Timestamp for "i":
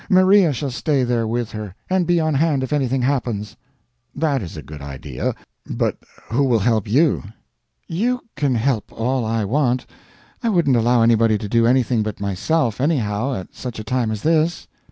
9.23-9.45, 10.41-10.49